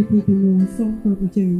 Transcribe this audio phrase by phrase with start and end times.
[0.00, 1.50] ពិធីទាំងមូលសូមគោរពអញ្ជើញ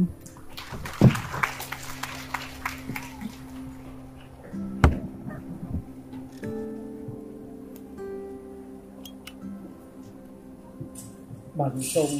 [11.59, 12.11] បាទសូម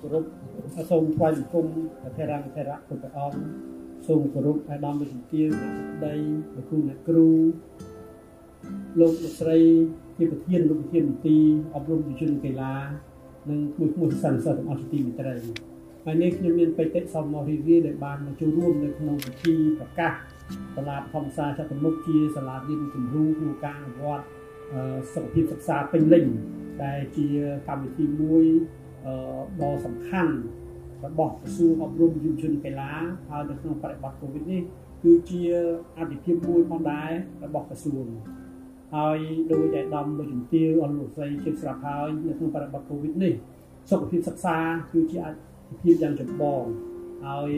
[0.00, 0.24] គោរព
[0.90, 1.66] សូមថ្វាយបង្គំ
[2.00, 3.40] ព្រះធរៈធរៈគ្រប់ព្រះអង្គ
[4.06, 6.14] សូមគោរពអាដាមវិទ្យាអ្នកដី
[6.54, 7.28] លោកគ្រូអ្នកគ្រូ
[9.00, 9.58] លោកលោកស្រី
[10.16, 11.44] ជាប្រធានលោកប្រធានមន្ទីរ
[11.74, 12.74] អប់រំយុវជនកីឡា
[13.50, 15.34] និងមួយមួយសន្និសីទទាំងអស់ជាទីមេត្រី
[16.04, 20.12] ហើយនេះខ្ញុំមានបេតិសោមរីវីដែលបានមកចូលរួមនៅក្នុងពិធីប្រកាស
[20.76, 24.26] សាលាធម្មសាចតុមុខជាសាលារៀនគំរូក្នុងការអនុវត្ត
[25.14, 26.26] សុខភាពសិក្សាពេញលេញ
[26.84, 27.26] ដែលជា
[27.68, 28.44] កម្មវិធីមួយ
[29.62, 30.34] ដ៏សំខាន់
[31.04, 32.92] របស់ក្រសួងអប់រំយុវជនកីឡា
[33.28, 34.62] ហើយនៅក្នុងបរិបទ Covid នេះ
[35.02, 35.42] គឺជា
[35.98, 37.10] អធិភាពមួយផងដែរ
[37.44, 38.06] របស់ក្រសួង
[38.94, 39.18] ហើយ
[39.52, 43.32] ដោយឯកឧត្តមលោកជំទាវអនុលោកស្រីជិតស្រាប់ហើយនៅក្នុងបរិបទ Covid នេះ
[43.90, 44.56] សុខភាពសិក្សា
[44.92, 46.64] គឺជាអធិភាពយ៉ាងចម្បង
[47.26, 47.50] ហើយ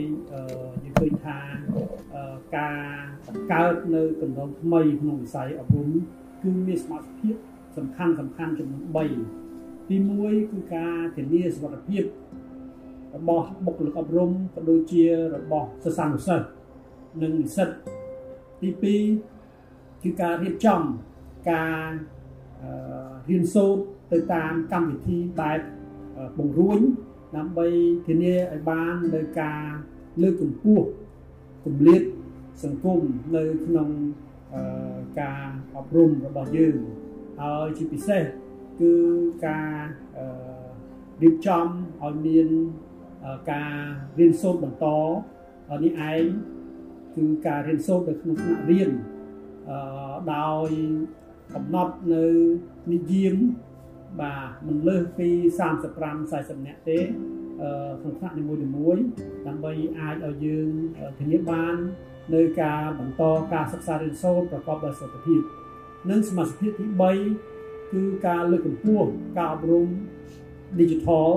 [0.83, 1.37] យើងឃើញថា
[2.57, 2.77] ការ
[3.27, 5.89] បង្កើតនៅកម្រងថ្មីក្នុងវិស័យអប់រំ
[6.41, 7.35] គឺមានសមាជិក
[7.77, 8.83] សំខាន់សំខាន់ចំនួន
[9.37, 12.03] 3ទី1គឺការធានាសុខភាព
[13.15, 15.03] របស់បុគ្គលិកអប់រំក៏ដូចជា
[15.35, 16.47] របស់សិស្សានុសិស្ស
[17.21, 17.69] និងនិស្សិត
[18.61, 20.81] ទី2គឺការរៀបចំ
[21.51, 21.87] ការ
[23.29, 25.59] រៀនសូត្រទៅតាមកម្មវិធីបែប
[26.39, 26.79] បង្រួញ
[27.37, 27.67] ដើម្បី
[28.07, 29.63] ធានាឲ្យបាននៅការ
[30.21, 30.87] លើកកម្ពស់
[31.65, 32.03] គម្លាត
[32.63, 33.01] សង្គម
[33.35, 33.89] នៅក្នុង
[35.21, 36.77] ការអប់រំរបស់យើង
[37.41, 38.23] ហើយជាពិសេស
[38.79, 38.93] គឺ
[39.47, 39.73] ការ
[41.23, 41.67] រៀបចំ
[42.01, 42.47] ឲ្យមាន
[43.51, 43.75] ការ
[44.19, 44.85] រៀនសូត្របន្ត
[45.83, 46.23] នេះឯង
[47.15, 48.91] គឺការរៀនសូត្រនៅក្នុងថ្នាក់រៀន
[50.33, 50.69] ដោយ
[51.55, 52.25] កំណត់នៅ
[52.93, 53.35] និយម
[54.21, 55.29] បាទមិនលើសពី
[55.79, 56.99] 35 40នាក់ទេ
[58.01, 59.03] ក្នុងថ្នាក់នីមួយៗ
[59.47, 60.69] ដើម្បីអាចឲ្យយើង
[61.19, 61.75] ធានាបាន
[62.35, 63.23] នៅការបន្ត
[63.53, 65.41] ការសិក្សារៀនសូត្រប្រកបដោយសុខភាព
[66.09, 66.85] និងសមាជិកទី
[67.37, 69.87] 3គឺការលើកកម្ពស់ការអប់រំ
[70.79, 71.29] digital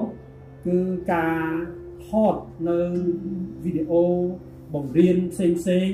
[0.67, 0.78] គឺ
[1.12, 1.47] ការ
[2.09, 2.34] ថត
[2.69, 2.81] នៅ
[3.65, 4.05] វីដេអូ
[4.75, 5.91] បង្រៀនផ្សេងផ្សេង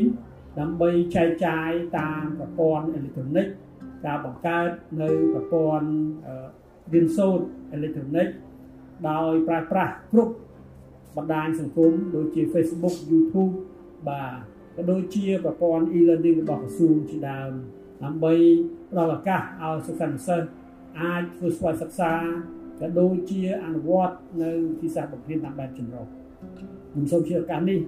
[0.58, 3.46] ដើម្បីចែកចាយតាមប្រព័ន្ធអេឡិចត្រូនិក
[4.06, 4.70] ការបង្កើត
[5.02, 5.88] នៅប្រព័ន្ធ
[6.92, 8.28] រៀនសូត្រអេឡិចត្រូនិក
[9.10, 10.34] ដោយប្រើប្រាស់គ្រប់
[11.16, 13.52] បណ្ដាញសង្គមដូចជា Facebook YouTube
[14.08, 14.32] បាទ
[14.76, 17.52] ក៏ដូចជាប្រព័ន្ធ e-learning របស់ក្រសួងជាដើម
[18.04, 18.32] ដើម្បី
[18.90, 20.48] ផ្ដល់ឱកាសឲ្យសិស្សានុសិស្ស
[21.00, 22.12] អាចធ្វើស្វ័យសិក្សា
[22.80, 26.06] ក៏ដូចជាអនុវត្តនៅវិធីសាស្ត្របង្រៀនតាមបែបចម្រុះ
[26.92, 27.78] ខ្ញុំសូមជាឱកាសនេះ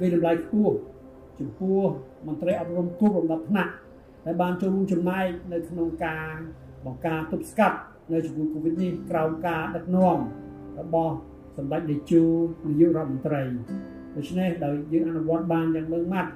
[0.00, 0.74] វិលំឡៃខ្ពស់
[1.40, 1.80] ចំពោះ
[2.26, 3.72] មន្ត្រីអប់រំគ្រប់លំដាប់ថ្នាក់
[4.26, 6.28] ដែលបានចូលរួមចំណែកនៅក្នុងការ
[6.86, 7.78] បង្ការទប់ស្កាត់
[8.12, 10.18] នៅជំងឺ Covid នេះក្រោមការដឹកនាំ
[10.80, 11.14] របស់
[11.56, 12.12] សម្ដេចនាយក
[12.68, 13.42] នាយករដ្ឋមន្ត្រី
[14.16, 16.32] ដូច្នេះដោយយើងអនុវត្តបានយ៉ាងម៉ឺងម៉ាត់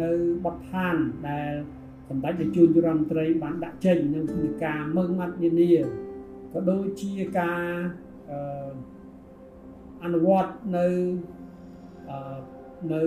[0.00, 0.10] នៅ
[0.44, 0.96] បទដ្ឋាន
[1.28, 1.50] ដែល
[2.08, 5.72] សម្ដេចនាយកនាយករដ្ឋមន្ត្រីបានដាក់ចេញនៅក្នុងការម៉ឺងម៉ាត់នានា
[6.52, 7.62] ក៏ដូចជាការ
[10.02, 10.86] អនុវត្តនៅ
[12.92, 13.02] នៅ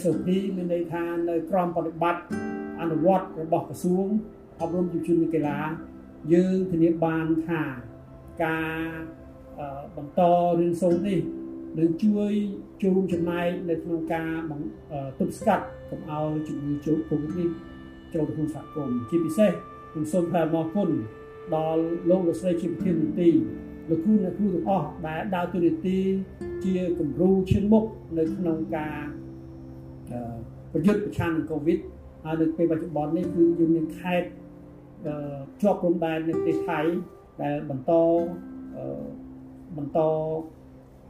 [0.00, 2.22] SOP មានន័យថានៅក្រមបប្រតិបត្តិ
[2.80, 4.06] អនុវត្តរបស់ក្រសួង
[4.60, 5.58] អប់រំយុវជននិងកីឡា
[6.32, 7.62] យើងធានាបានថា
[8.44, 8.78] ការ
[9.96, 10.20] បន្ត
[10.58, 11.20] រៀនសូត្រនេះ
[11.78, 12.32] នឹងជួយ
[12.80, 14.30] ចូលរួមចំណែកនៅក្នុងការ
[15.18, 17.50] ទប់ស្កាត់កុំឲ្យជំងឺចូល COVID នេះ
[18.14, 19.50] ចូលទៅក្នុងសហគមន៍ជាពិសេស
[19.92, 20.90] ខ្ញុំសូមថ្លែងអំណរគុណ
[21.54, 23.28] ដល់លោកលោកស្រីជាប្រធានមន្ត្រី
[23.88, 25.98] លោកគ្រូអ្នកគ្រូទាំងអស់ដែលដើរតួនាទី
[26.64, 27.84] ជាគំរូឈានមុខ
[28.18, 28.98] នៅក្នុងការ
[30.72, 31.78] ប្រយុទ្ធប្រឆាំងនឹង COVID
[32.24, 34.28] ហើយនៅពេលបច្ចុប្បន្ននេះគឺយើងមានខេត្ត
[35.60, 36.80] ជាប់ព្រំដែននៅប្រទេសថៃ
[37.42, 37.92] ដែលបន្ត
[39.76, 39.98] បន្ត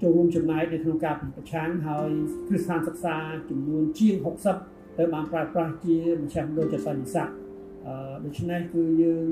[0.02, 2.08] ចូលរួមចំណែកនៅក្នុងការប្រឆាំងហើយ
[2.48, 3.16] គ្រឹះស្ថានសិក្សា
[3.50, 4.14] ចំនួនជាង
[4.56, 7.28] 60ទៅបានប្រើប្រាស់ជាមជ្ឈមណ្ឌលចតនិស័ក
[7.86, 9.24] អឺដូច្នេះគឺយើង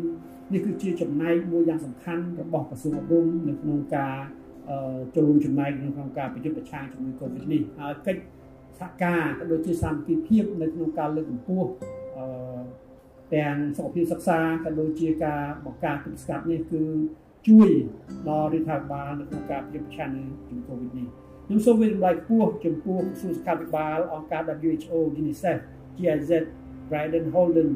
[0.53, 4.15] នេះគឺជាចំណែកមួយយ៉ាងសំខាន់របស់ក្រសួងអប់រំនៅក្នុងការ
[5.15, 8.21] ចូលរួមចំណែកក្នុងការប្រយុទ្ធប្រឆាំងជំងឺ Covid នេះហើយកិច្ច
[8.79, 11.71] សហការក៏ដូចជាសាមគ្គីភាពនៅក្នុងការលើកកម្ពស់
[12.17, 12.25] អឺ
[13.35, 16.83] ទាំងសុខភាពសិក្សាក៏ដូចជាការបង្ការទប់ស្កាត់នេះគឺ
[17.49, 17.71] ជួយ
[18.29, 21.09] ដល់រដ្ឋាភិបាលនៅក្នុងការប្រយុទ្ធប្រឆាំងនឹងជំងឺ Covid នេះ
[21.47, 25.59] ខ្ញុំសូមវិនិច្ឆ័យខ្ពស់ចំពោះក្រសួងសុខាភិបាលអង្គការ WHO UNICEF
[25.99, 26.31] GIZ
[26.93, 27.71] Biden Holden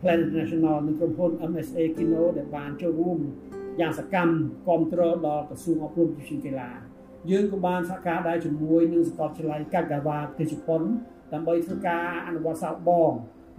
[0.00, 3.18] Plan International និងក្រុមហ៊ុន MSA Kino ដែលបានចូលរួម
[3.80, 4.34] យ៉ាងសកម្ម
[4.66, 6.70] គ្រប់គ្រងដល់ក្រសួងអប់រំវិទ្យាកីឡា
[7.30, 10.82] យើងក៏បានសហការដែរជាមួយនឹងសាកលវិទ្យាល័យកាកាវ៉ាប្រទេសជប៉ុន
[11.32, 13.12] ដើម្បីធ្វើការអនុវត្តសាកបង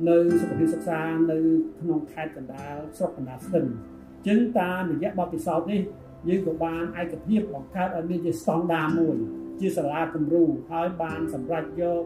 [0.09, 1.01] នៅសុខភាពសិក្សា
[1.31, 1.37] នៅ
[1.79, 5.81] ក្នុងខេត្តកណ្ដាលស្រុកកណ្ដាលស្ទឹងអញ្ចឹងតាមរយៈបទពិសោធន៍នេះ
[6.27, 9.17] យើងក៏បានឯកភាពបង្កើតឲ្យមានជាស្តង់ដារមួយ
[9.59, 12.03] ជាសាលាគំរូហើយបានសម្រេចយក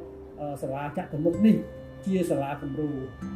[0.62, 1.58] សាលាចតុមុខនេះ
[2.06, 2.90] ជាសាលាគំរូ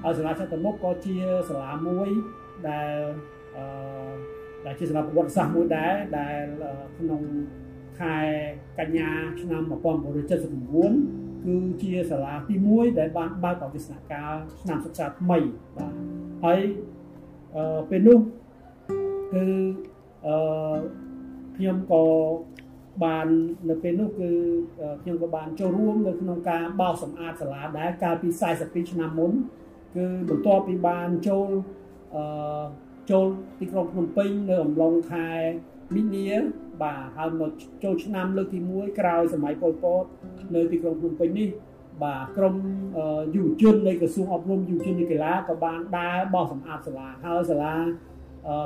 [0.04, 1.16] ហើយសាលាចតុមុខក៏ជា
[1.50, 2.10] សាលាមួយ
[2.70, 2.98] ដែល
[3.56, 3.64] អឺ
[4.66, 6.42] ដែលជាសាលាប្រវត្តិសាស្ត្រមួយដែរដែល
[6.98, 7.22] ក្នុង
[8.00, 8.16] ខែ
[8.80, 9.10] កញ្ញា
[9.42, 14.32] ឆ្នាំ1979គឺជាសាលាទី1ដែលបានបើកអវិស្នការ
[14.62, 15.40] ឆ្នាំសិក្សាថ្មី
[15.78, 15.94] បាទ
[16.44, 16.60] ហើយ
[17.56, 18.20] អឺពេលនោះ
[19.34, 19.46] គឺ
[20.28, 20.76] អឺ
[21.56, 22.04] ខ្ញុំក៏
[23.04, 23.28] បាន
[23.70, 24.30] នៅពេលនោះគឺ
[25.02, 28.30] ខ្ញុំក៏បានចូលរួមនៅក្នុងការបោសសម្អាតសាលាដែរកាលពី
[28.62, 29.32] 42ឆ្នាំមុន
[29.96, 31.48] គឺបន្ទាប់ពីបានចូល
[32.16, 32.66] អឺ
[33.12, 33.26] ចូល
[33.60, 35.30] ទីក្រុងភ្នំពេញនៅអំឡុងខែ
[35.96, 36.30] មីនា
[36.82, 37.52] បាទហើយមក
[37.84, 40.04] ចូលឆ្នាំលើកទី1ក្រោយសម័យប៉ុលពត
[40.56, 41.50] នៅទីក្រុងភ្នំពេញនេះ
[42.04, 42.56] បាទក្រម
[43.36, 47.74] យុវជននៃក្រសួងអប់រំយុវជននិងកីឡាក៏បានដើរបោសសម្អាតសាលាហើយសាលា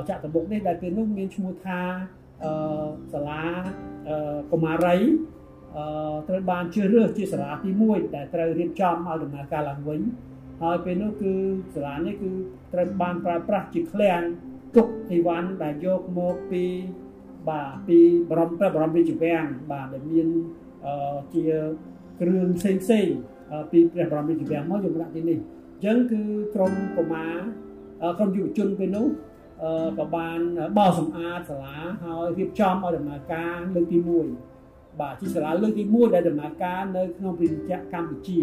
[0.08, 1.80] ចតុមុខនេះដែលពេលនោះមានឈ្មោះថា
[3.12, 3.42] សាលា
[4.52, 4.96] កុមារី
[6.28, 10.00] ត្រូវបានជ្រើសរើសជាសាលាទី1ដែលត្រូវរៀបចំឲ្យដំណើរការឡើងវិញ
[10.62, 11.32] ហើយពេលនោះគឺ
[11.74, 12.30] សាលានេះគឺ
[12.72, 14.22] ត្រូវបានប្រើប្រាស់ជាឃ្លាំង
[14.76, 16.64] ទុកអីវ៉ាន់ដែលយកមកពី
[17.48, 17.98] បាទពី
[18.30, 20.28] បរមព្រះបរមរាជវាំងបាទដែលមាន
[21.34, 21.42] ជា
[22.20, 23.08] គ្រឿងផ្សេងផ្សេង
[23.70, 26.20] ពីព្រះបរមរាជវាំងមកយកដាក់ទីនេះអញ្ចឹងគឺ
[26.54, 27.36] ក្រមកុមារ
[28.18, 29.06] ក្រុមយុវជនពេលនោះ
[29.98, 30.40] ក៏បាន
[30.76, 33.98] បោសសម្អាតសាលាហើយរៀបចំឲ្យដំណើរការលើកទី
[34.48, 38.40] 1បាទជាសាលាលើកទី1ដែលដំណើរការនៅក្នុងប្រទេសកម្ពុជា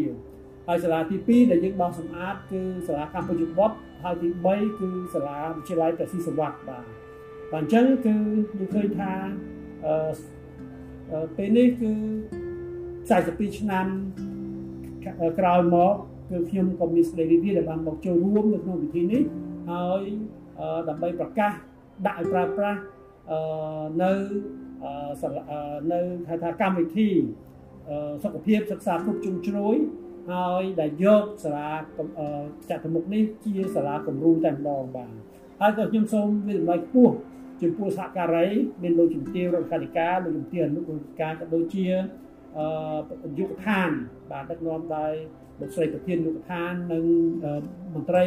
[0.68, 7.04] ហើយសាលាទី2ដែលយើងបោសសម្អាតគឺសាលាកម្ពុជាវត្តហើយទី3គឺសាលាវិទ្យាល័យព្រះស៊ីសវត្តបាទ
[7.55, 8.15] បាទអញ្ចឹងគឺ
[8.57, 9.13] យើងឃើញថា
[9.85, 11.91] អឺពេលនេះគឺ
[12.75, 13.87] 42ឆ្នាំ
[15.39, 15.93] ក្រោយមក
[16.29, 19.23] គឺខ្ញុំក៏មានស្ដីរីករាយដែលបានមកចូលរួមនៅក្នុងពិធីនេះ
[19.71, 20.03] ហើយ
[20.89, 21.51] ដើម្បីប្រកាស
[22.05, 22.81] ដាក់ឲ្យប្រើប្រាស់
[24.01, 24.11] នៅ
[25.91, 25.99] នៅ
[26.29, 27.09] ហៅថាកម្មវិធី
[28.23, 29.75] សុខភាពសិក្សាគ្រប់ជ្រុងជ្រោយ
[30.31, 31.81] ហើយដែលយកសាលាច
[32.83, 35.13] តុមុខនេះជាសាលាគំរូតែម្ដងបាទ
[35.61, 37.15] ហើយក៏ខ្ញុំសូមវិតម្លៃខ្ពស់
[37.61, 38.47] ចំពោះសហការី
[38.83, 41.85] មានលោកជំទាវរដ្ឋការិកាលោកជំទាវអនុរដ្ឋការក៏ដូចជា
[42.57, 43.89] អឺយុគឋាន
[44.31, 45.13] បាទដឹកនាំដោយ
[45.59, 47.03] លោកស្រីប្រធានយុគឋាននិង
[47.93, 48.25] មន្ត្រី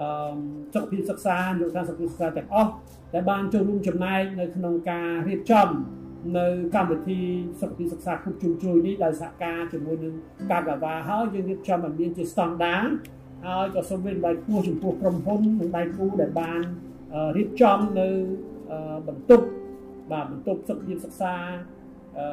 [0.00, 0.36] អឺ
[0.74, 2.70] សុខភាពសិក្សាយុគឋានសុខភាពសិក្សាទាំងអស់
[3.14, 5.68] ដែលបានចូលរួមចំណែកនៅក្នុងការរៀបចំ
[6.38, 7.20] នៅកម្មវិធី
[7.60, 10.14] សុខភាពសិក្សាគ្រប់ជ្រុងជ្រោយនេះដោយសហការជាមួយនឹង
[10.50, 12.84] កាកាវ៉ាហើយយើងរៀបចំឲ្យមានជាស្តង់ដារ
[13.46, 16.62] ហើយក៏សូមវិនបាយខ្ពស់ចំពោះក្រុមហ៊ុននិងដៃគូដែលបាន
[17.36, 18.08] រៀបចំនៅ
[19.08, 19.46] បន្ទប់
[20.12, 21.34] បាទបន្ទប់សុខភាពសិក្សា
[22.18, 22.26] អឺ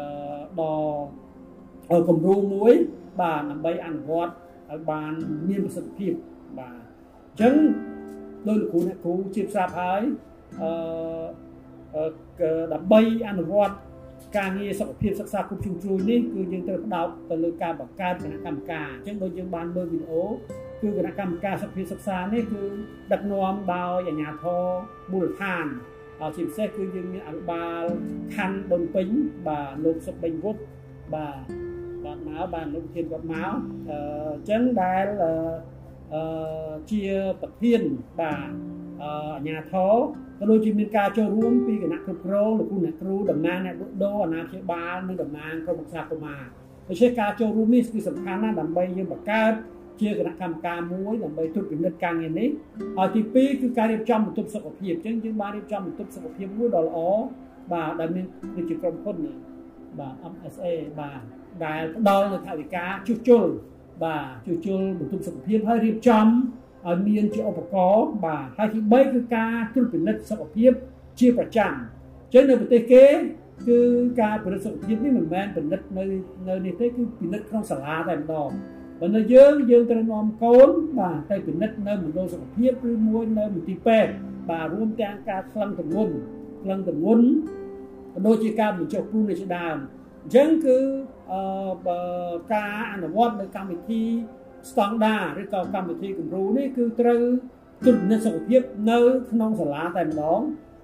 [0.60, 2.74] ដ៏គំរូមួយ
[3.22, 4.34] បាទដើម្បីអនុវត្ត
[4.70, 5.12] ឲ្យបាន
[5.50, 6.14] មានប្រសិទ្ធភាព
[6.60, 7.56] បាទអញ្ចឹង
[8.48, 10.02] ដោយលោកគ្រូអ្នកគ្រូជាប្រាប់ហើយ
[10.62, 12.04] អឺ
[12.74, 13.76] ដើម្បីអនុវត្ត
[14.38, 20.24] ការងារសុខភាពសិក្សាគ្រប់ជ្រុងជ្រោយនេះគឺយើងត្រូវផ្ដោតទៅលើការបង្កើតគណៈកម្មការអញ្ចឹងដូចយើងបានមើលវីដេអូ
[20.82, 22.64] គឺគណៈកម្មការសុខភាពសិក្សានេះគឺ
[23.12, 24.64] ដឹកនាំដោយអាជ្ញាធរ
[25.12, 25.66] មូលដ្ឋាន
[26.36, 27.84] ជាពិសេសគឺយើងមានអភិបាល
[28.36, 29.08] ខណ្ឌដូនពេញ
[29.48, 30.58] បាទលោកសុកបេងវុត
[31.16, 31.46] បាទ
[32.06, 33.54] បាទមកបាទលោកធានគាត់មក
[33.90, 33.92] អ
[34.40, 35.06] ញ្ចឹងដែល
[36.14, 37.04] អឺជា
[37.42, 37.82] ប្រធាន
[38.20, 38.50] បាទ
[39.02, 39.96] អាជ្ញាធរ
[40.40, 46.44] ក៏ដូចជាមានការចូលរួមពីគណៈគ្រប់គ្រងលោកគ្រូអ្នកគ្រូតំណាងអ្នកដូរអាណាព្យាបាលនិងតំណាងក្រុមប្រឹក្សាកុមារ
[46.88, 49.54] ដូច្នេះការចូលរួមនេះគឺសំខាន់ណាស់ដើម្បីយើងបង្កើត
[50.02, 52.50] ជាគណៈកម្មការមួយដើម្បីត្រួតពិនិត្យការងារនេះ
[52.98, 57.00] ហើយទី2គឺការរៀបចំបន្ទប់សុខភាពអញ្ចឹងយើងបានរៀបចំបន្ទប់សុខភាពមួយដ៏ល្អ
[57.74, 58.26] បាទដែលមាន
[58.56, 59.36] គឺជាក្រុមហ៊ុននេះ
[60.00, 60.68] បាទ MSA
[61.00, 61.20] បាទ
[61.66, 63.46] ដែលផ្ដល់នូវថវិកាជួសជុល
[64.04, 66.28] បាទជួសជុលបន្ទប់សុខភាពហើយរៀបចំ
[66.88, 70.72] ឲ្យមានជាឧបករណ៍បាទហើយទី3គឺការត្រួតពិនិត្យសុខភាព
[71.20, 73.06] ជាប្រចាំអញ្ចឹងនៅប្រទេសគេ
[73.68, 73.80] គឺ
[74.22, 76.04] ការពិនិត្យសុខភាពនេះមិនមែនពិនិត្យនៅ
[76.50, 78.50] នៅនេះទេគឺពិនិត្យក្នុងសាលាតែម្ដង
[79.00, 84.12] បើនៅយើងយើងត្រូវនាំកូនបាទទៅពិនិត្យនៅមណ្ឌលសុខភាពឬមួយនៅមន្ទីរពេទ្យ
[84.50, 86.14] បាទរួមទាំងការខ្លឹងទម្ងន់
[86.64, 87.26] ខ្លឹងទម្ងន់
[88.14, 89.78] ក៏ដូចជាការបញ្ចុះគ្រូនៃជាដើម
[90.24, 90.78] អញ្ចឹងគឺ
[91.32, 94.04] អឺការអនុវត្តនៅកម្មវិធី
[94.70, 97.22] ស្តង់ដាឬក៏កម្មវិធីគំរូនេះគឺត្រូវ
[97.84, 99.00] ត្រួតពិនិត្យសុខភាពនៅ
[99.32, 100.42] ក្នុងសាលាតែម្ដង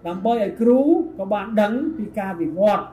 [0.07, 0.79] ដើម្បីឲ្យគ្រូ
[1.19, 2.85] ក៏បានដឹងពីការវិវត្ត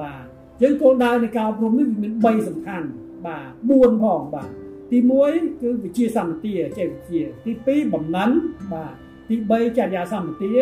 [0.00, 0.24] បាទ
[0.62, 2.86] យើងគោលដៅនៃការអប់រំនេះវាមាន3សំខាន់
[3.26, 4.50] បាទ4ផងបាទ
[4.90, 4.98] ទី
[5.30, 8.30] 1គឺវិជាសម្បទាចេះវិជាទី2បំណិន
[8.72, 8.94] បាទ
[9.28, 10.52] ទី3ចរិយាសម្បទា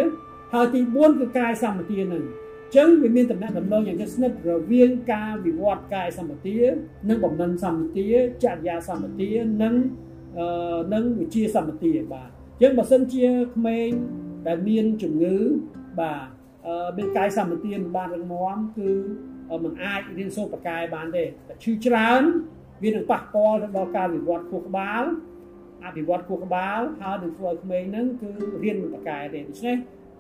[0.53, 2.25] ហើយទី4គឺកាយសម្បទានឹង
[2.77, 6.59] ចឹងវាមានតំណែងដំណងយ៉ាងជិតស្និទ្ធរវាងការវិវត្តកាយសម្បទា
[7.09, 8.09] និងបំណិនសម្បទា
[8.45, 9.31] ចរិយាសម្បទា
[9.63, 9.75] និង
[10.39, 12.29] អឺនិងវិជាសម្បទាបាទ
[12.63, 13.89] ចឹងបើសិនជាក្មេង
[14.47, 15.37] ដែលមានជំងឺ
[16.01, 16.27] បាទ
[16.97, 18.91] មានកាយសម្បទាមិនបានរឹងមាំគឺ
[19.65, 22.23] มันអាចរៀនសូត្រប្រកែបានទេតែឈឺច្រើន
[22.83, 25.05] វានឹងប៉ះពាល់ទៅដល់ការវិវត្តខួរក្បាល
[25.85, 28.31] អភិវឌ្ឍខួរក្បាលហើយនឹងធ្វើឲ្យក្មេងហ្នឹងគឺ
[28.65, 29.77] រៀនមិនប្រកែទេដូច្នេះ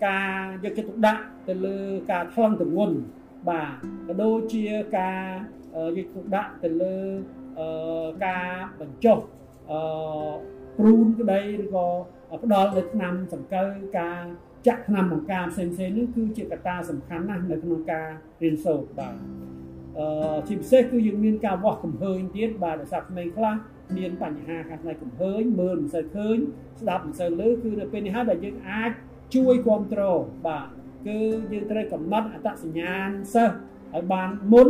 [0.06, 1.76] ការយកចិត្តទុកដាក់ទៅលើ
[2.10, 2.96] ការថ្លឹងទម្ងន់
[3.48, 3.72] បាទ
[4.06, 4.64] ក៏ដូចជា
[4.98, 5.22] ការ
[5.96, 6.96] យកទុកដាក់ទៅលើ
[8.26, 8.48] ការ
[8.80, 9.18] បញ្ចុះ
[9.70, 9.78] អឺ
[10.78, 11.86] ព្រូនក្តីឬក៏
[12.42, 14.22] ផ្ដល់នៅឆ្នាំសង្កលការ
[14.66, 18.08] ចាក់ឆ្នាំបង្ការផ្សេងផ្សេងនេះគឺជាកត្តាសំខាន់ណាស់នៅក្នុងការ
[18.42, 19.45] រៀនសូត្របាទអឺ
[20.48, 23.54] ជាពិសេសគឺយើងមានការវាស់កំហើញទៀតបាទដោយសារក្មេងខ្លះ
[23.96, 26.36] មានបញ្ហាខាងផ្នែកកំហើញមើលមិនសូវឃើញ
[26.80, 28.90] ស្ដាប់មិនសូវឮគឺនៅពេលនេះហើយដែលយើងអាច
[29.34, 30.66] ជួយគ្រប់គ្រងបាទ
[31.06, 31.18] គឺ
[31.52, 33.54] យើងត្រូវកំណត់អត្តសញ្ញាណសិស្ស
[33.94, 34.68] ឲ្យបានមុន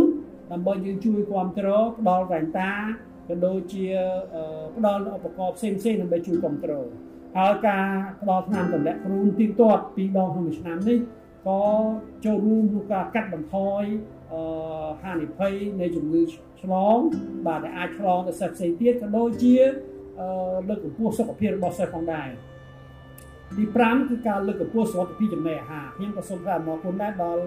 [0.52, 2.72] ដើម្បីយើងជួយគ្រប់គ្រងផ្ដល់វ៉ែនតា
[3.28, 3.84] ក៏ដូចជា
[4.76, 6.86] ផ្ដល់ឧបករណ៍ផ្សេងផ្សេងដើម្បីជួយគ្រប់គ្រង
[7.36, 7.86] ហើយការ
[8.22, 10.98] ផ្ដល់ថ្នាំទម្លាក់គ្រូទៀងទាត់ពីរដងក្នុងមួយឆ្នាំនេះ
[11.48, 11.64] ក៏
[12.24, 13.84] ចូលរួមក្នុងការកាត់បន្ថយ
[14.32, 14.40] អឺ
[15.02, 16.22] ហានិភ័យនៃជំងឺ
[16.62, 16.98] ឆ្លង
[17.46, 19.56] បាទដែលអាចឆ្លងទៅសិស្សផ្សេងទៀតក៏ដូចជា
[20.20, 20.26] អឺ
[20.68, 22.28] លើកកម្ពស់សុខភាពរបស់សិស្សផងដែរ
[23.56, 27.42] ទី5គឺការលើកកម្ពស់សុខភាពចំណីអាហារខ្ញុំក៏សូមថ្លែងអំណរគុណដែរដល់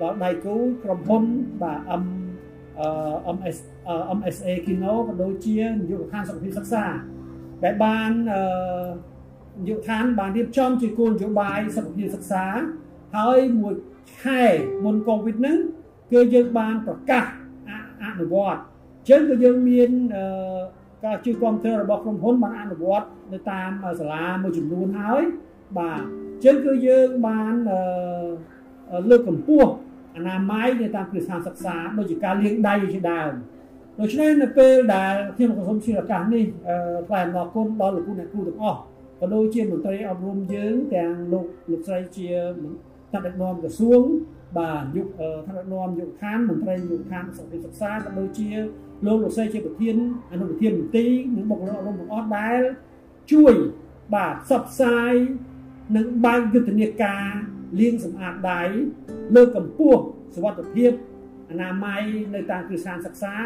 [0.00, 1.24] ដល់ដៃគូក្រុមហ៊ុន
[1.62, 2.04] បាទ M
[3.36, 3.58] MS
[4.18, 6.84] MSA Kino ក៏ដូចជានាយកដ្ឋានសុខភាពសិក្សា
[7.64, 8.42] ដែលបានអឺ
[9.66, 12.44] នាយកដ្ឋានបានរៀបចំជាគោលនយោបាយសុខភាពសិក្សា
[13.16, 13.74] ហើយមួយ
[14.22, 14.42] ខែ
[14.84, 15.58] មុនកូវីដហ្នឹង
[16.12, 17.24] គឺយើងបានប្រកាស
[18.02, 19.90] អនុវត្តអញ្ចឹងគឺយើងមាន
[21.04, 25.22] ការជួយគ្រប់គ្រងរបស់ក្រុមហ៊ុនបានអនុវត្តនៅតាមសាលាមួយចំនួនហើយ
[25.78, 27.52] បាទអញ្ចឹងគឺយើងបាន
[29.10, 29.70] លើកកម្ពស់
[30.16, 33.32] អនាម័យនៅតាមគ្រឹះស្ថានសិក្សាដូចជាការលាងដៃជាដើម
[34.00, 36.44] ដូច្នេះនៅពេលដែលខ្ញុំក៏សូមជឿឱកាសនេះ
[37.08, 38.78] ថ្លែងអំណរគុណដល់លោកគ្រូអ្នកគ្រូទាំងអស់
[39.20, 42.28] ក៏ដូចជាមន្ត្រីអប់រំយើងទាំងលោកលោកស្រីជា
[43.10, 44.02] ថ្នាក់ដឹកនាំក្រសួង
[44.58, 45.08] បាទយុគ
[45.46, 48.50] ថ្នាក់ដឹកនាំយុគឋានមន្ត្រីយុគឋានសុខភាពសិក្សាក៏ដូចជា
[49.06, 49.96] លោកលោកស្រីជាប្រធាន
[50.32, 52.60] អនុប្រធានមន្ទីរនិងបុគ្គលិកអប់រំទាំងអស់ដែល
[53.32, 53.54] ជួយ
[54.14, 55.12] បាទផ្សព្វផ្សាយ
[55.96, 57.26] និងបើកយុទ្ធនាការ
[57.80, 58.62] លាងសម្អាតដៃ
[59.36, 60.02] លើកកម្ពស់
[60.34, 60.90] សុវត្ថិភាព
[61.50, 62.02] អនាម័យ
[62.34, 63.36] នៅតាមគ្រឹះស្ថានសិក្សា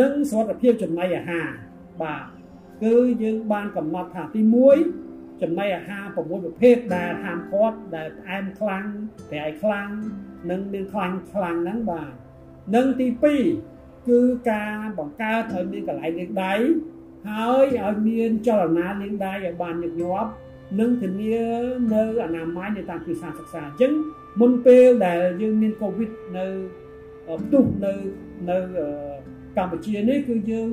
[0.00, 1.48] និងសុវត្ថិភាពចំណីអាហារ
[2.02, 2.24] បាទ
[2.84, 4.40] គឺយើងបានកំណត់ថាទី
[4.78, 5.09] 1
[5.42, 8.84] ចំណីអាហារ6ប្រភេទដែលហាមឃាត់ដែលផ្អែមខ្លាំង
[9.30, 9.88] ប្រៃខ្លាំង
[10.50, 12.12] និងមានខ្លាញ់ខ្លាំងហ្នឹងបាទ
[12.74, 13.06] និងទី
[13.58, 14.20] 2គឺ
[14.50, 16.54] ការបង្កើតឲ្យមានកន្លែងលាងដៃ
[17.28, 20.30] ហើយឲ្យមានចលនាលាងដៃឲ្យបានញឹកញាប់
[20.80, 21.36] និងធានា
[21.94, 23.92] នៅអនាម័យនៅតាមគ្រឹះស្ថានសិក្សាអញ្ចឹង
[24.40, 26.46] មុនពេលដែលយើងមានកូវីដនៅ
[27.42, 27.92] ផ្ទុះនៅ
[28.50, 28.58] នៅ
[29.56, 30.68] កម្ពុជានេះគឺយើង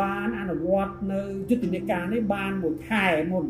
[0.00, 1.20] បានអនុវត្តនៅ
[1.50, 3.46] យុទ្ធនាការនេះបានមួយខែមុន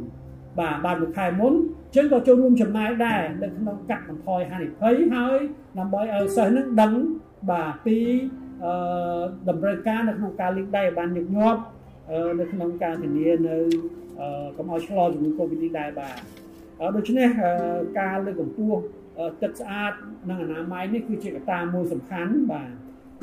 [0.60, 5.38] បាទបានមួយខែមុនអញ្ចឹងក៏ចូលរួមចំណាយដែរនៅក្នុងកាត់បន្ថយហានិភ័យហើយ
[5.78, 6.92] ដើម្បីឲ្យសិស្សនឹងដឹង
[7.50, 7.98] បាទពី
[8.64, 8.72] អឺ
[9.48, 11.60] តម្រូវការនៅក្នុងការលេងដៃឲ្យបានញឹកញាប់
[12.40, 13.56] នៅក្នុងការធានានៅ
[14.56, 16.16] កុំឲ្យឆ្លងជំងឺ Covid នេះដែរបាទ
[16.96, 17.28] ដូច្នេះ
[18.00, 18.80] ការលើកកម្ពស់
[19.42, 19.92] ទឹកស្អាត
[20.28, 22.70] និងអនាម័យនេះគឺជាកត្តាមួយសំខាន់បាទ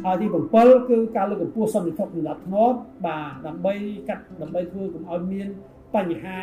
[0.03, 0.27] ហើយទី
[0.57, 3.73] 7គឺការលើកកម្ពស់សន្តិសុខសម្រាប់ធ្នាប់បាទដើម្បី
[4.09, 5.47] កាត់ដើម្បីធ្វើកុំឲ្យមាន
[5.95, 6.39] បញ្ហា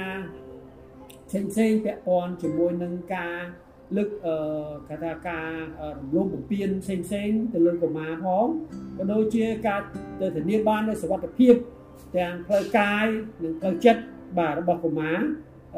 [1.33, 3.37] ផ្សេងផ្សេងពាក់ព័ន្ធជាមួយនឹងការ
[3.97, 4.37] លើកអឺ
[4.89, 5.49] គេថាការ
[5.99, 8.47] រំលោភបំពានផ្សេងផ្សេងទៅលើកុមារផង
[8.99, 9.81] ក៏ដូចជាការ
[10.21, 11.55] ទៅធានាបាននូវសុវត្ថិភាព
[12.17, 13.07] ទាំងផ្លូវកាយ
[13.43, 14.03] និងផ្លូវចិត្ត
[14.39, 15.21] បាទរបស់កុមារ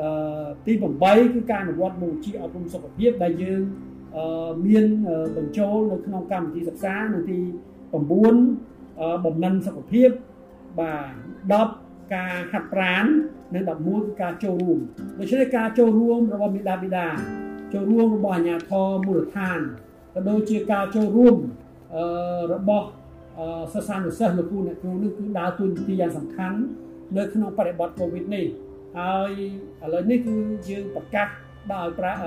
[0.00, 0.72] អឺទី
[1.04, 3.62] 8គឺការអនុវត្តមុខវិជ្ជាអប់រំសុខភាពដែលយើង
[4.16, 4.86] អឺមាន
[5.36, 7.38] បញ្ចូលនៅក្នុងកម្មវិធីសិក្សានៅទី
[7.92, 10.10] 9បំណិនសុខភាព
[10.80, 10.94] បា
[11.58, 13.04] ទ10 ការហាត់ប្រាណ
[13.54, 14.78] និង11គឺការចូលរួម
[15.18, 17.06] ដូច្នេះការចូលរួមរបស់មេដាបិតា
[17.74, 19.60] ចូលរួមរបស់អាជ្ញាធរមូលដ្ឋាន
[20.14, 21.36] ក៏ដូចជាការចូលរួម
[21.94, 22.04] អឺ
[22.54, 22.86] របស់
[23.72, 26.58] សិស្សានុសិស្សលោកគ្រូអ្នកគ្រូនេះគឺដើរតួនាទីយ៉ាងសំខាន់
[27.16, 28.46] នៅក្នុងបរិបទ COVID នេះ
[28.98, 29.30] ហើយ
[29.82, 30.34] ឥឡូវនេះគឺ
[30.68, 31.28] យើងប្រកាស
[31.72, 32.20] ដល់ឲ្យប្រាក់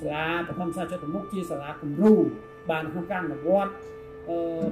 [0.00, 2.14] សាលាបឋមសាស្ត្រចតុមុខជាសាលាគំរូ
[2.70, 3.72] បានក្នុងការអនុវត្ត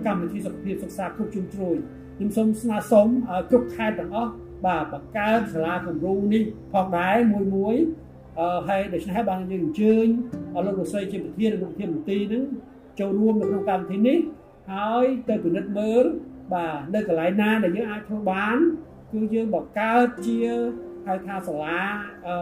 [0.07, 1.77] កម្មវិធីសុខភាពសិក្សាគ្រប់ជ្រុងជ្រោយ
[2.19, 4.33] ខ្ញុំសូមស្នើសុំឲ្យគ្រប់ខេត្តទាំងអស់
[4.67, 7.77] បាទបង្កើតសាលាគំរូនេះផងដែរមួយមួយ
[8.39, 10.07] អឺហើយដូច្នេះបានយើងអញ្ជើញ
[10.67, 12.45] លោកលោកស្រីជាប្រធាននិងប្រធានមន្ត្រីនឹង
[13.01, 14.19] ចូលរួមនៅក្នុងកម្មវិធីនេះ
[14.73, 16.05] ហើយទៅពិនិត្យមើល
[16.55, 18.57] បាទនៅកន្លែងណាដែលយើងអាចធ្វើបាន
[19.13, 20.39] គឺយើងបង្កើតជា
[21.07, 21.81] ហៅថាសាលា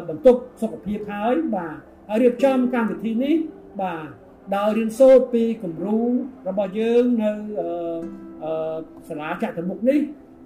[0.09, 1.77] បន្ទប់សុខភាពហើយបាទ
[2.09, 3.37] ហើយរៀបចំកម្មវិធីនេះ
[3.83, 4.07] បាទ
[4.57, 6.01] ដោយរៀនសូត្រពីគំរូ
[6.49, 7.33] របស់យើងនៅ
[9.09, 10.01] សាលាចតុមុខនេះ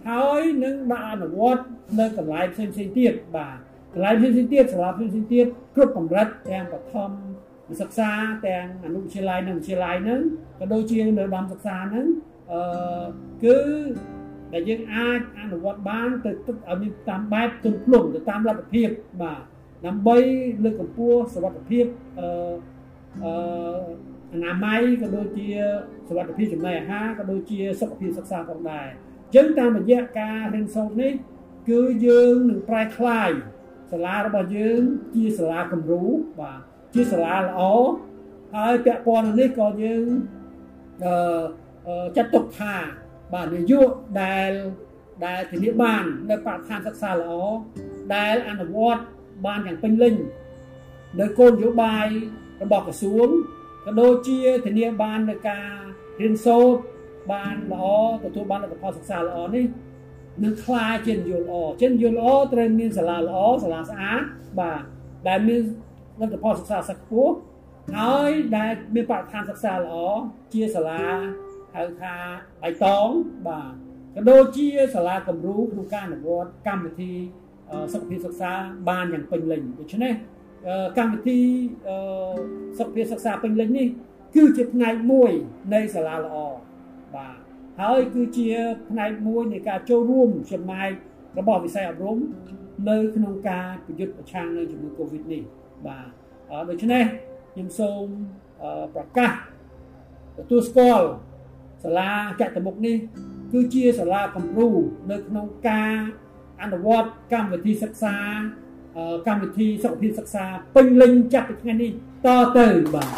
[0.09, 1.65] ហើយនឹងដាក់អនុវត្ត
[2.01, 3.57] នៅកន្លែងផ្សេងផ្សេងទៀតបាទ
[3.95, 7.11] កន្លែងផ្សេងផ្សេងទៀតសាលាផ្សេងផ្សេងទៀតគ្រប់កម្រិតទាំងបឋម
[7.81, 8.11] សិក្សា
[8.47, 10.21] ទាំងអនុវិទ្យាល័យនិងវិទ្យាល័យហ្នឹង
[10.59, 12.07] ក៏ដូចជានៅដំសិក្សាហ្នឹង
[12.53, 13.07] អឺ
[13.45, 13.59] គឺ
[14.53, 18.89] ដែលយើងអាចអនុវត្តបានទៅទឹកឲ្យមានតាមបែបទន់ភ្លន់ទៅតាមលទ្ធភាព
[19.23, 19.41] បាទ
[19.87, 20.17] ដើម្បី
[20.65, 21.85] លើកកម្ពស់សុខភាព
[22.19, 22.27] អឺ
[23.25, 23.33] អឺ
[24.33, 25.49] អនាម័យក៏ដូចជា
[26.09, 31.13] សុខភាពចំណីអាហារក៏ដូចជាសុខភាពសិក្សាផងដែរអញ្ចឹងតាមរយៈការរៀនសូត្រនេះ
[31.71, 33.31] គឺយើងនឹងប្រែក្លាយ
[33.93, 34.83] សាលារបស់យើង
[35.15, 36.05] ជាសាលាគំរូ
[36.41, 36.61] បាទ
[36.95, 37.61] ជាសាលាល្អ
[38.55, 40.05] ហើយពាក់ព័ន្ធនឹងនេះក៏យើង
[41.05, 42.75] អឺចាត់ទុកថា
[43.33, 44.51] បាទនយោបាយដែល
[45.27, 47.33] ដែលធានាបាននៅបរិស្ថានសិក្សាល្អ
[48.15, 49.03] ដែលអនុវត្ត
[49.47, 50.15] បានយ៉ាងពេញលេញ
[51.21, 52.07] នៅគោលនយោបាយ
[52.63, 53.29] របស់ក្រសួង
[53.85, 55.71] ក៏ដូចជាធានាបាននៅការ
[56.21, 56.81] រៀនសូត្រ
[57.33, 57.85] បានល្អ
[58.25, 59.65] ទទួលបានលទ្ធផលសិក្សាល្អនេះ
[60.45, 64.23] នឹងខ្លាយជានយោបាយល្អជានយោបាយល្អត្រូវមានសាលាល្អសាលាស្អាត
[64.61, 64.83] បាទ
[65.29, 65.61] ដែលមាន
[66.21, 67.35] លទ្ធផលសិក្សាសិក្សាខ្ពស់
[67.99, 69.95] ហើយដែលមានបរិស្ថានសិក្សាល្អ
[70.53, 71.05] ជាសាលា
[71.75, 72.15] ហៅថា
[72.63, 73.09] បៃតង
[73.49, 73.73] បាទ
[74.15, 77.13] ក៏ដូចជាសាលាគំរូក្នុងការអនុវត្តកម្មវិធី
[77.93, 78.53] សុខភាពសិក្សា
[78.89, 80.15] បានយ៉ាងពេញលេញដូច្នេះ
[80.99, 81.41] កម្មវិធី
[82.79, 83.87] សុខភាពសិក្សាពេញលេញនេះ
[84.35, 85.31] គឺជាផ្នែកមួយ
[85.75, 86.37] នៃសាលាល្អ
[87.15, 87.37] បាទ
[87.81, 88.49] ហើយគឺជា
[88.89, 90.91] ផ្នែកមួយនៃការចូលរួមចំណែក
[91.39, 92.19] របស់វិស័យអប់រំ
[92.89, 95.43] នៅក្នុងការប្រយុទ្ធប្រឆាំងនឹងជំងឺ Covid នេះ
[95.87, 96.07] បាទ
[96.71, 97.05] ដូច្នេះ
[97.53, 98.05] ខ្ញុំសូម
[98.95, 99.33] ប្រកាស
[100.39, 101.07] ទទួលស្គាល់
[101.85, 102.97] សាលាចតុមុខនេះ
[103.53, 104.71] គឺជាសាលាគំរូ
[105.11, 105.97] នៅក្នុងការ
[106.63, 108.17] អនុវត្តកម្មវិធីសិក្សា
[109.27, 110.45] កម្មវិធីសុខភាពសិក្សា
[110.77, 111.91] ពេញលេញចាប់ពីថ្ងៃនេះ
[112.27, 113.11] តទៅបាទ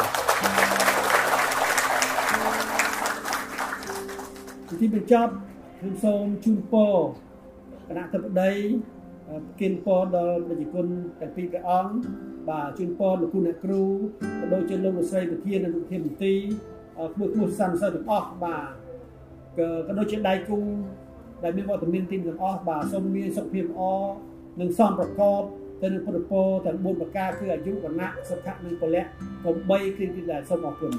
[4.79, 5.33] ទីបញ្ចប់
[5.79, 6.95] ខ្ញុំសូមជូនពរ
[7.87, 8.51] គណៈធិបតី
[9.27, 10.87] ប្រគិនពរដល់ប្រជាជន
[11.21, 11.93] ទាំងពីរព្រះអង្គ
[12.49, 13.83] បាទជូនពរលោកគ្រូអ្នកគ្រូ
[14.39, 16.33] ក៏ដូចជាលោកលោកស្រីប្រធាននិងប្រធានមន្ត្រី
[17.13, 18.67] ក្មួយក្មួយសន្និសិទទាំងអស់បាទ
[19.57, 20.59] ក៏ដូចជាដៃគូ
[21.43, 23.81] ដែលមានវត្តមានទីទាំងអស់បាទសូមមានសុខភាពល្អ
[24.61, 25.43] និងសមប្រកប
[25.83, 29.03] ទៅនឹងពុទ្ធពរទាំង4ប្រការគឺអាយុវណ្ណៈសុខៈនិងពលៈ
[29.45, 30.93] កុំបីគឺគឺដែលសូមអរគុណ